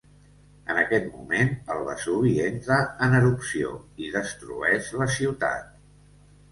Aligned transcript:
En 0.75 0.79
aquest 0.83 1.05
moment 1.17 1.51
el 1.75 1.83
Vesuvi 1.89 2.33
entra 2.47 2.81
en 3.09 3.15
erupció, 3.21 3.77
i 4.07 4.13
destrueix 4.19 4.93
la 5.05 5.11
ciutat. 5.21 5.75